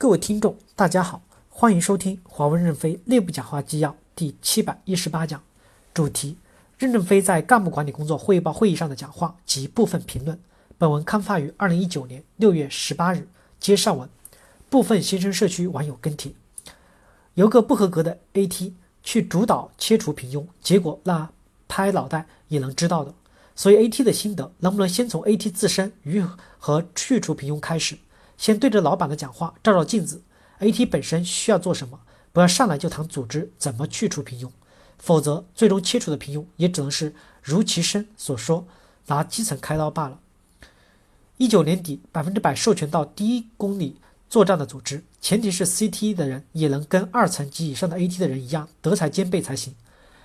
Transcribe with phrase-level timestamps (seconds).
[0.00, 5.42] 各位听众，大家好，欢迎收听华为任飞内部讲话纪要第七百一十八讲，
[5.92, 6.36] 主题：
[6.78, 10.38] 任正非在干部管理工作汇报会议上的讲话及部分评论。
[10.78, 13.26] 本文刊发于二零一九年六月十八日。
[13.58, 14.08] 接上文，
[14.70, 16.30] 部分新生社区网友跟帖：
[17.34, 18.72] 有个不合格的 AT
[19.02, 21.28] 去主导切除平庸，结果那
[21.66, 23.12] 拍脑袋也能知道的。
[23.56, 26.24] 所以 AT 的心得，能不能先从 AT 自身如
[26.60, 27.98] 何去除平庸开始？
[28.38, 30.22] 先对着老板的讲话照照镜子
[30.60, 32.00] ，AT 本身需要做什么？
[32.32, 34.50] 不要上来就谈组织怎么去除平庸，
[34.96, 38.66] 否则最终切除的平庸也只能是如其声所说，
[39.06, 40.20] 拿基层开刀罢了。
[41.36, 43.96] 一九年底，百分之百授权到第一公里
[44.30, 49.74] 作战的组织，前提是 CT 的人也能跟二层及以上的 AT 的人一样德才兼备才行。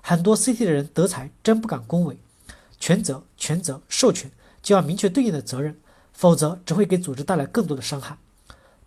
[0.00, 2.18] 很多 CT 的人德才真不敢恭维，
[2.78, 4.30] 权责、权责、授权
[4.62, 5.78] 就要明确对应的责任。
[6.18, 8.18] 否则只会给组织带来更多的伤害。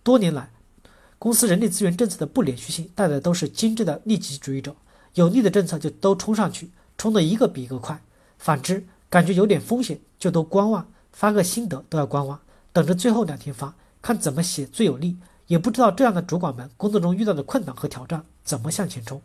[0.03, 0.49] 多年来，
[1.17, 4.75] 公司人力资源政策的不连续性带来的都是精致的利己主义者，
[5.13, 8.01] 有利的政策就都冲上去，冲的一个比一个快。
[8.37, 12.37] 反之，感觉有点风险就都观望，发个心得都要观望，
[12.73, 15.15] 等着最后两天发，看怎么写最有利。
[15.47, 19.21] 也不知道这样的主管们工作中遇到的困难和挑战怎么向前冲。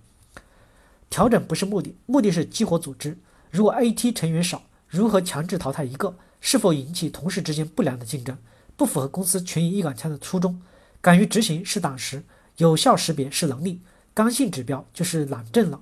[1.10, 3.18] 调整不是目的，目的是激活组织。
[3.50, 6.16] 如果 AT 成员少，如何强制淘汰一个？
[6.40, 8.36] 是否引起同事之间不良的竞争，
[8.76, 10.60] 不符合公司权益一杆枪的初衷。
[11.00, 12.24] 敢于执行是党识，
[12.56, 13.80] 有效识别是能力，
[14.12, 15.80] 刚性指标就是懒政了。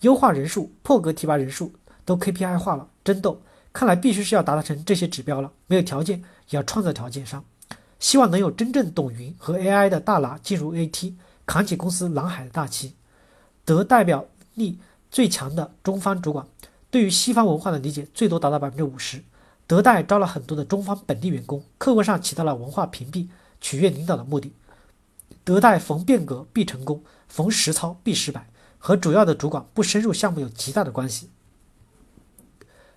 [0.00, 1.72] 优化人数、破格提拔人数
[2.04, 3.42] 都 KPI 化了，争斗
[3.72, 5.52] 看来必须是要达成这些指标了。
[5.66, 6.18] 没有条件
[6.50, 7.44] 也要创造条件上。
[7.98, 11.14] 希望能有真正懂云和 AI 的大拿进入 AT，
[11.46, 12.94] 扛起公司蓝海的大旗。
[13.64, 14.78] 得代表力
[15.10, 16.46] 最强的中方主管，
[16.90, 19.22] 对于西方文化的理解最多达到百分之五十。
[19.66, 23.26] 德代招了很多的中方本地员工，客观上起到了文化屏蔽、
[23.60, 24.52] 取悦领导的目的。
[25.42, 31.30] 德代逢变革必成功，逢实操必失败，和主要的主管不深入项目有极大的关系。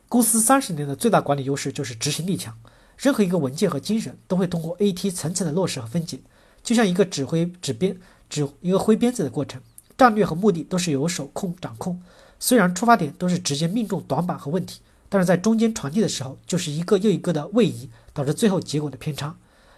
[0.07, 2.55] 公司三十年的最大管理优势就是执行力强，
[2.97, 6.19] 任何一个文件和精神都会通过 AT 层层的落实和分解，
[6.63, 7.99] 就像一个指挥指编
[8.29, 9.61] 指一个挥鞭子的过程，
[9.97, 12.01] 战略和目的都是由手控掌控。
[12.39, 14.81] 虽然出发点都是直接命中短板和问题。
[15.09, 19.35] 但是在中间传递的时候，就是一个又一个的位移，导致最后结果的偏差。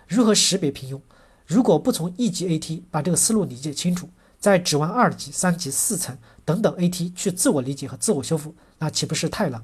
[0.07, 0.99] 如何识别平庸？
[1.47, 4.09] 如果不从一级 AT 把这个思路理解清楚，
[4.39, 9.63] 再指望二级、三级、四层等等 AT 去自我理解和自我修复，那岂不是太难？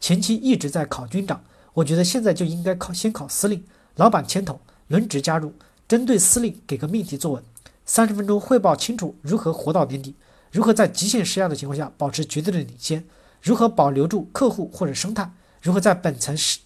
[0.00, 1.44] 前期一直在考军长，
[1.74, 3.64] 我觉得现在就应该考先考司令，
[3.96, 5.52] 老板牵头，轮值加入，
[5.86, 7.44] 针对司令给个命题作文，
[7.84, 10.14] 三十分钟汇报清楚如何活到年底，
[10.50, 13.04] 如何在极限施压的情况下保持绝对的领先。
[13.42, 15.30] 如何保留住客户或者生态？
[15.60, 16.60] 如何在本层识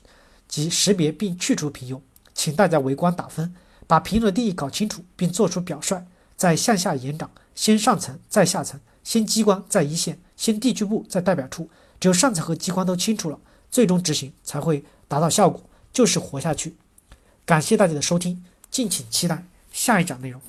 [0.46, 2.00] 及识别并去除平庸？
[2.34, 3.54] 请大家围观打分，
[3.86, 6.06] 把平庸的定义搞清楚并做出表率，
[6.36, 11.70] 再向下延展，先上层再下层，先机关再一线，先地区部再代表处。
[11.98, 13.38] 只有上层和机关都清楚了，
[13.70, 15.62] 最终执行才会达到效果，
[15.92, 16.76] 就是活下去。
[17.46, 20.40] 感谢大家的收听，敬请期待下一讲内容。